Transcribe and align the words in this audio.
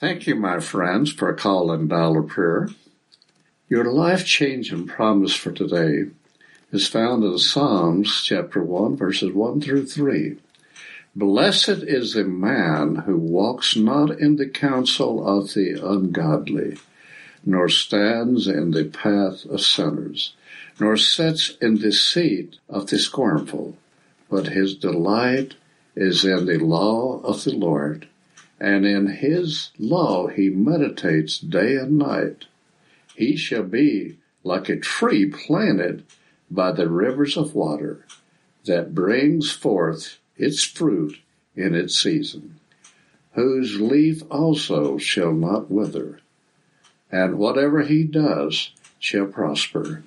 Thank 0.00 0.26
you, 0.26 0.34
my 0.34 0.60
friends, 0.60 1.12
for 1.12 1.30
calling 1.34 1.86
Dial-a-Prayer. 1.86 2.70
Your 3.68 3.84
life 3.84 4.24
changing 4.24 4.86
promise 4.86 5.34
for 5.34 5.52
today 5.52 6.04
is 6.72 6.88
found 6.88 7.22
in 7.22 7.36
Psalms 7.36 8.22
chapter 8.24 8.62
1, 8.64 8.96
verses 8.96 9.30
1 9.30 9.60
through 9.60 9.84
3. 9.84 10.38
Blessed 11.14 11.82
is 11.82 12.14
the 12.14 12.24
man 12.24 12.96
who 13.04 13.18
walks 13.18 13.76
not 13.76 14.18
in 14.18 14.36
the 14.36 14.48
counsel 14.48 15.22
of 15.28 15.52
the 15.52 15.78
ungodly, 15.86 16.78
nor 17.44 17.68
stands 17.68 18.48
in 18.48 18.70
the 18.70 18.86
path 18.86 19.44
of 19.44 19.60
sinners, 19.60 20.32
nor 20.80 20.96
sits 20.96 21.58
in 21.60 21.76
the 21.80 21.92
seat 21.92 22.56
of 22.70 22.86
the 22.86 22.98
scornful, 22.98 23.76
but 24.30 24.46
his 24.46 24.74
delight 24.74 25.56
is 25.94 26.24
in 26.24 26.46
the 26.46 26.56
law 26.56 27.20
of 27.20 27.44
the 27.44 27.52
Lord, 27.52 28.08
and 28.60 28.84
in 28.84 29.06
his 29.06 29.70
law 29.78 30.26
he 30.26 30.50
meditates 30.50 31.38
day 31.38 31.76
and 31.76 31.98
night. 31.98 32.44
He 33.16 33.36
shall 33.36 33.62
be 33.62 34.18
like 34.44 34.68
a 34.68 34.76
tree 34.76 35.26
planted 35.26 36.04
by 36.50 36.72
the 36.72 36.88
rivers 36.88 37.36
of 37.36 37.54
water 37.54 38.04
that 38.66 38.94
brings 38.94 39.50
forth 39.50 40.18
its 40.36 40.62
fruit 40.64 41.18
in 41.56 41.74
its 41.74 42.00
season, 42.00 42.58
whose 43.32 43.80
leaf 43.80 44.22
also 44.30 44.98
shall 44.98 45.32
not 45.32 45.70
wither, 45.70 46.18
and 47.10 47.38
whatever 47.38 47.82
he 47.82 48.04
does 48.04 48.70
shall 48.98 49.26
prosper. 49.26 50.02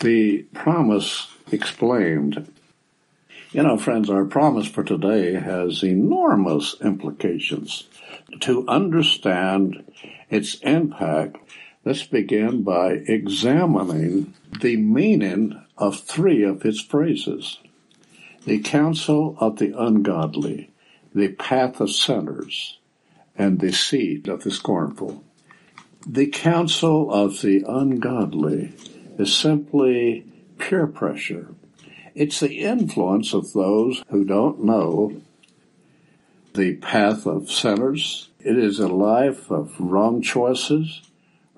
The 0.00 0.42
promise 0.52 1.28
explained. 1.50 2.52
You 3.52 3.62
know, 3.62 3.78
friends, 3.78 4.10
our 4.10 4.24
promise 4.24 4.66
for 4.66 4.82
today 4.82 5.34
has 5.34 5.84
enormous 5.84 6.74
implications. 6.80 7.84
To 8.40 8.66
understand 8.66 9.84
its 10.28 10.56
impact, 10.62 11.36
let's 11.84 12.04
begin 12.04 12.62
by 12.62 13.02
examining 13.06 14.34
the 14.60 14.76
meaning 14.76 15.62
of 15.78 16.00
three 16.00 16.42
of 16.42 16.64
its 16.64 16.80
phrases. 16.80 17.58
The 18.44 18.58
counsel 18.58 19.36
of 19.38 19.58
the 19.58 19.72
ungodly, 19.78 20.72
the 21.14 21.28
path 21.28 21.80
of 21.80 21.90
sinners, 21.90 22.78
and 23.38 23.60
the 23.60 23.72
seed 23.72 24.28
of 24.28 24.42
the 24.42 24.50
scornful. 24.50 25.24
The 26.06 26.26
counsel 26.26 27.12
of 27.12 27.42
the 27.42 27.64
ungodly 27.66 28.72
is 29.18 29.34
simply 29.34 30.24
peer 30.58 30.86
pressure. 30.86 31.54
It's 32.16 32.40
the 32.40 32.60
influence 32.60 33.34
of 33.34 33.52
those 33.52 34.02
who 34.08 34.24
don't 34.24 34.64
know 34.64 35.20
the 36.54 36.76
path 36.76 37.26
of 37.26 37.50
sinners. 37.50 38.30
It 38.40 38.56
is 38.56 38.78
a 38.78 38.88
life 38.88 39.50
of 39.50 39.78
wrong 39.78 40.22
choices. 40.22 41.02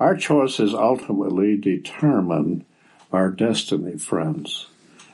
Our 0.00 0.16
choices 0.16 0.74
ultimately 0.74 1.56
determine 1.56 2.66
our 3.12 3.30
destiny, 3.30 3.98
friends. 3.98 4.66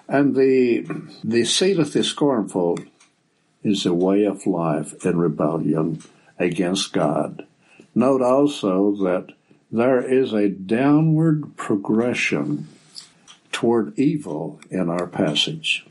And 0.08 0.34
the, 0.34 0.86
the 1.22 1.44
seed 1.44 1.78
of 1.78 1.92
the 1.92 2.04
scornful 2.04 2.78
is 3.62 3.84
a 3.84 3.92
way 3.92 4.24
of 4.24 4.46
life 4.46 5.04
in 5.04 5.18
rebellion 5.18 6.02
against 6.38 6.94
God. 6.94 7.46
Note 7.94 8.22
also 8.22 8.92
that 9.04 9.34
there 9.70 10.00
is 10.00 10.32
a 10.32 10.48
downward 10.48 11.54
progression 11.58 12.68
toward 13.54 13.96
evil 13.96 14.58
in 14.68 14.90
our 14.90 15.06
passage. 15.06 15.86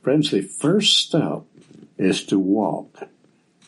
Friends, 0.00 0.30
the 0.30 0.40
first 0.40 0.96
step 0.96 1.42
is 1.98 2.24
to 2.24 2.38
walk. 2.38 3.08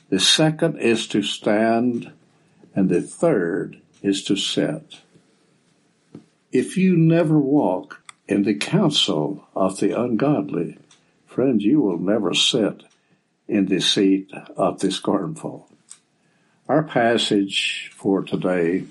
The 0.08 0.18
second 0.18 0.78
is 0.78 1.06
to 1.08 1.22
stand. 1.22 2.12
And 2.74 2.88
the 2.88 3.02
third 3.02 3.78
is 4.00 4.24
to 4.24 4.36
sit. 4.36 5.00
If 6.50 6.78
you 6.78 6.96
never 6.96 7.38
walk 7.38 8.00
in 8.26 8.44
the 8.44 8.54
counsel 8.54 9.46
of 9.54 9.80
the 9.80 9.92
ungodly, 10.00 10.78
friends, 11.26 11.62
you 11.62 11.82
will 11.82 11.98
never 11.98 12.32
sit 12.32 12.84
in 13.46 13.66
the 13.66 13.80
seat 13.80 14.32
of 14.56 14.80
the 14.80 14.90
scornful. 14.90 15.68
Our 16.68 16.84
passage 16.84 17.92
for 17.94 18.22
today 18.22 18.84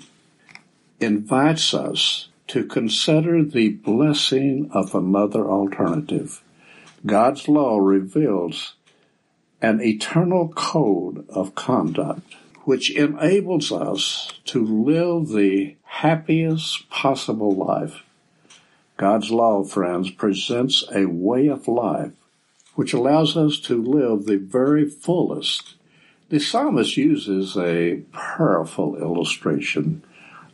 invites 1.00 1.74
us 1.74 2.29
to 2.50 2.64
consider 2.64 3.44
the 3.44 3.68
blessing 3.68 4.68
of 4.72 4.92
another 4.92 5.48
alternative. 5.48 6.42
God's 7.06 7.46
law 7.46 7.78
reveals 7.78 8.74
an 9.62 9.80
eternal 9.80 10.48
code 10.48 11.28
of 11.28 11.54
conduct 11.54 12.34
which 12.64 12.90
enables 12.90 13.70
us 13.70 14.32
to 14.46 14.64
live 14.64 15.28
the 15.28 15.76
happiest 15.84 16.90
possible 16.90 17.54
life. 17.54 18.02
God's 18.96 19.30
law, 19.30 19.62
friends, 19.62 20.10
presents 20.10 20.84
a 20.92 21.06
way 21.06 21.46
of 21.46 21.68
life 21.68 22.14
which 22.74 22.92
allows 22.92 23.36
us 23.36 23.60
to 23.60 23.80
live 23.80 24.24
the 24.24 24.38
very 24.38 24.90
fullest. 24.90 25.76
The 26.30 26.40
psalmist 26.40 26.96
uses 26.96 27.56
a 27.56 28.02
powerful 28.12 28.96
illustration 28.96 30.02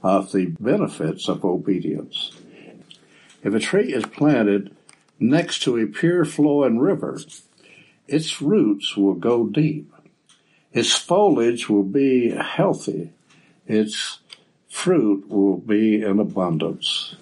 of 0.07 0.31
the 0.31 0.47
benefits 0.61 1.29
of 1.29 1.45
obedience. 1.45 2.31
If 3.43 3.55
a 3.55 3.59
tree 3.59 3.93
is 3.93 4.07
planted 4.07 4.75
next 5.19 5.65
to 5.65 5.77
a 5.77 5.87
pure 5.87 6.25
flowing 6.25 6.79
river, 6.79 7.19
its 8.07 8.41
roots 8.41 8.97
will 8.97 9.15
go 9.15 9.49
deep. 9.49 9.93
Its 10.73 10.95
foliage 10.95 11.69
will 11.69 11.83
be 11.83 12.31
healthy. 12.31 13.11
Its 13.67 14.21
fruit 14.69 15.29
will 15.29 15.57
be 15.57 16.03
in 16.03 16.21
abundance. 16.21 17.17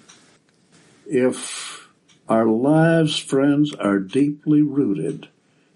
If 1.07 1.89
our 2.29 2.45
lives, 2.45 3.17
friends, 3.17 3.73
are 3.73 3.97
deeply 3.99 4.61
rooted 4.61 5.27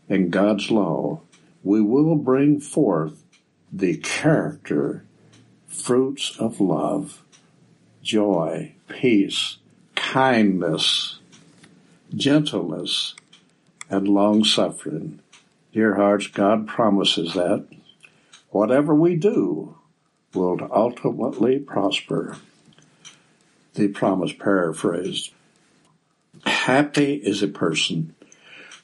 in 0.07 0.29
God's 0.29 0.69
law, 0.69 1.21
we 1.63 1.81
will 1.81 2.15
bring 2.15 2.59
forth 2.59 3.23
the 3.71 3.97
character 3.97 5.05
fruits 5.69 6.35
of 6.37 6.59
love, 6.59 7.23
joy, 8.01 8.73
peace, 8.89 9.57
kindness, 9.95 11.19
gentleness, 12.13 13.15
and 13.89 14.07
long 14.07 14.43
suffering. 14.43 15.19
Dear 15.71 15.95
hearts, 15.95 16.27
God 16.27 16.67
promises 16.67 17.33
that 17.35 17.65
whatever 18.49 18.93
we 18.93 19.15
do 19.15 19.77
will 20.33 20.59
ultimately 20.71 21.59
prosper. 21.59 22.37
The 23.75 23.87
promise 23.87 24.33
paraphrased. 24.33 25.31
Happy 26.45 27.15
is 27.15 27.43
a 27.43 27.47
person 27.47 28.15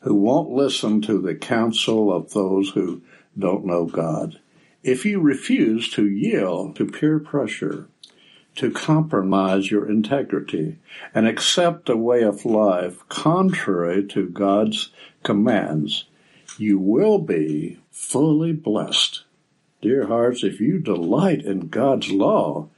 who 0.02 0.14
won't 0.14 0.52
listen 0.52 1.02
to 1.02 1.20
the 1.20 1.36
counsel 1.36 2.14
of 2.14 2.32
those 2.34 2.70
who 2.70 3.02
don't 3.38 3.66
know 3.66 3.86
God 3.86 4.40
if 4.86 5.04
you 5.04 5.20
refuse 5.20 5.90
to 5.90 6.08
yield 6.08 6.76
to 6.76 6.86
peer 6.86 7.18
pressure, 7.18 7.88
to 8.54 8.70
compromise 8.70 9.72
your 9.72 9.90
integrity, 9.90 10.78
and 11.12 11.28
accept 11.28 11.90
a 11.90 11.98
way 11.98 12.22
of 12.22 12.46
life 12.46 13.00
contrary 13.10 14.06
to 14.06 14.30
God's 14.30 14.92
commands, 15.24 16.06
you 16.60 16.78
will 16.78 17.18
be 17.18 17.80
fully 17.90 18.54
blessed. 18.54 19.24
Dear 19.82 20.06
hearts, 20.06 20.44
if 20.44 20.62
you 20.62 20.78
delight 20.78 21.44
in 21.44 21.70
God's 21.70 22.12
law 22.12 22.70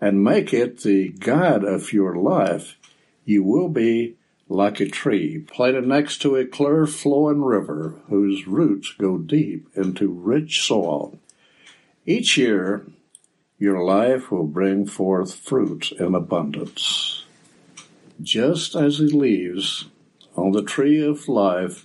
and 0.00 0.22
make 0.22 0.54
it 0.54 0.82
the 0.82 1.08
guide 1.08 1.64
of 1.64 1.92
your 1.92 2.14
life, 2.14 2.78
you 3.24 3.42
will 3.42 3.68
be 3.68 4.14
like 4.48 4.78
a 4.78 4.88
tree 4.88 5.40
planted 5.40 5.84
next 5.84 6.22
to 6.22 6.36
a 6.36 6.46
clear 6.46 6.86
flowing 6.86 7.42
river 7.42 7.96
whose 8.08 8.46
roots 8.46 8.94
go 8.96 9.18
deep 9.18 9.66
into 9.74 10.08
rich 10.08 10.62
soil. 10.62 11.18
Each 12.08 12.36
year, 12.36 12.86
your 13.58 13.82
life 13.82 14.30
will 14.30 14.46
bring 14.46 14.86
forth 14.86 15.34
fruit 15.34 15.90
in 15.90 16.14
abundance. 16.14 17.24
Just 18.22 18.76
as 18.76 18.98
the 18.98 19.06
leaves 19.06 19.86
on 20.36 20.52
the 20.52 20.62
tree 20.62 21.04
of 21.04 21.28
life 21.28 21.84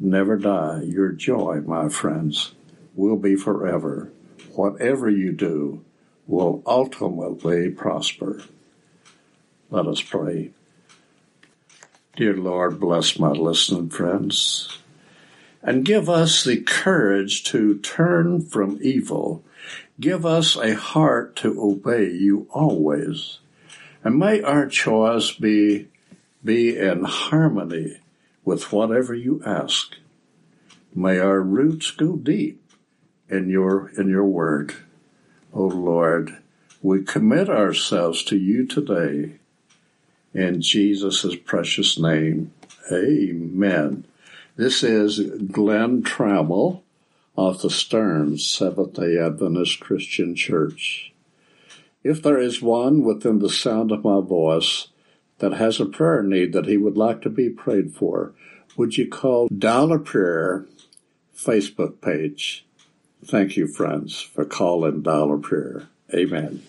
never 0.00 0.38
die, 0.38 0.84
your 0.86 1.12
joy, 1.12 1.60
my 1.66 1.90
friends, 1.90 2.52
will 2.94 3.16
be 3.18 3.36
forever. 3.36 4.10
Whatever 4.54 5.10
you 5.10 5.32
do 5.32 5.84
will 6.26 6.62
ultimately 6.64 7.68
prosper. 7.68 8.42
Let 9.68 9.86
us 9.86 10.00
pray. 10.00 10.52
Dear 12.16 12.38
Lord, 12.38 12.80
bless 12.80 13.18
my 13.18 13.32
listening 13.32 13.90
friends 13.90 14.78
and 15.62 15.84
give 15.84 16.08
us 16.08 16.42
the 16.42 16.56
courage 16.56 17.44
to 17.44 17.78
turn 17.80 18.40
from 18.40 18.78
evil 18.80 19.44
Give 20.00 20.24
us 20.24 20.56
a 20.56 20.74
heart 20.74 21.36
to 21.36 21.60
obey 21.60 22.10
you 22.10 22.46
always. 22.50 23.38
And 24.04 24.18
may 24.18 24.42
our 24.42 24.66
choice 24.66 25.32
be, 25.32 25.88
be 26.44 26.76
in 26.76 27.04
harmony 27.04 28.00
with 28.44 28.72
whatever 28.72 29.14
you 29.14 29.42
ask. 29.44 29.96
May 30.94 31.18
our 31.18 31.40
roots 31.40 31.90
go 31.90 32.16
deep 32.16 32.62
in 33.28 33.50
your 33.50 33.90
in 33.98 34.08
your 34.08 34.24
word. 34.24 34.74
O 35.52 35.64
Lord, 35.64 36.38
we 36.82 37.02
commit 37.02 37.48
ourselves 37.48 38.22
to 38.24 38.36
you 38.36 38.66
today 38.66 39.32
in 40.32 40.62
Jesus' 40.62 41.36
precious 41.44 41.98
name. 41.98 42.52
Amen. 42.90 44.04
This 44.56 44.82
is 44.82 45.20
Glenn 45.52 46.02
Trammell 46.02 46.82
of 47.38 47.62
the 47.62 47.70
Stearns 47.70 48.44
Seventh 48.44 48.94
day 48.94 49.16
Adventist 49.16 49.78
Christian 49.78 50.34
Church. 50.34 51.12
If 52.02 52.20
there 52.20 52.40
is 52.40 52.60
one 52.60 53.04
within 53.04 53.38
the 53.38 53.48
sound 53.48 53.92
of 53.92 54.02
my 54.02 54.20
voice 54.20 54.88
that 55.38 55.52
has 55.52 55.78
a 55.78 55.86
prayer 55.86 56.24
need 56.24 56.52
that 56.52 56.66
he 56.66 56.76
would 56.76 56.96
like 56.96 57.22
to 57.22 57.30
be 57.30 57.48
prayed 57.48 57.94
for, 57.94 58.34
would 58.76 58.98
you 58.98 59.08
call 59.08 59.46
Dial-a-Prayer 59.56 60.66
Facebook 61.32 62.00
page? 62.00 62.66
Thank 63.24 63.56
you, 63.56 63.68
friends, 63.68 64.20
for 64.20 64.44
calling 64.44 65.02
Dial-a-Prayer. 65.02 65.88
Amen. 66.12 66.62